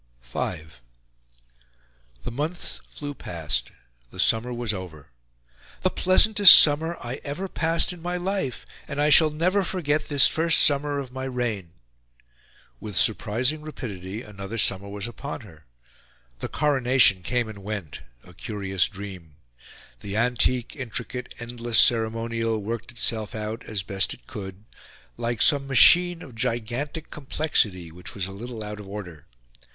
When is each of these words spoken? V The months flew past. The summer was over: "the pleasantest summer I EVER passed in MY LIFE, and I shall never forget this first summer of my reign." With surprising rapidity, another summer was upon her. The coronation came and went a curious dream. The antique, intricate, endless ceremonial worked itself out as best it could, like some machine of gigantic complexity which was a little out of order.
V 0.23 0.61
The 2.23 2.31
months 2.31 2.81
flew 2.89 3.13
past. 3.13 3.69
The 4.09 4.19
summer 4.19 4.51
was 4.51 4.73
over: 4.73 5.09
"the 5.83 5.91
pleasantest 5.91 6.57
summer 6.57 6.97
I 6.99 7.21
EVER 7.23 7.47
passed 7.47 7.93
in 7.93 8.01
MY 8.01 8.17
LIFE, 8.17 8.65
and 8.87 8.99
I 8.99 9.11
shall 9.11 9.29
never 9.29 9.63
forget 9.63 10.07
this 10.07 10.25
first 10.27 10.57
summer 10.61 10.97
of 10.97 11.11
my 11.11 11.25
reign." 11.25 11.73
With 12.79 12.95
surprising 12.97 13.61
rapidity, 13.61 14.23
another 14.23 14.57
summer 14.57 14.89
was 14.89 15.07
upon 15.07 15.41
her. 15.41 15.65
The 16.39 16.47
coronation 16.47 17.21
came 17.21 17.47
and 17.47 17.59
went 17.63 18.01
a 18.23 18.33
curious 18.33 18.87
dream. 18.87 19.35
The 19.99 20.17
antique, 20.17 20.75
intricate, 20.75 21.35
endless 21.37 21.77
ceremonial 21.79 22.57
worked 22.57 22.89
itself 22.91 23.35
out 23.35 23.63
as 23.65 23.83
best 23.83 24.15
it 24.15 24.25
could, 24.25 24.65
like 25.15 25.43
some 25.43 25.67
machine 25.67 26.23
of 26.23 26.33
gigantic 26.33 27.11
complexity 27.11 27.91
which 27.91 28.15
was 28.15 28.25
a 28.25 28.31
little 28.31 28.63
out 28.63 28.79
of 28.79 28.87
order. 28.87 29.27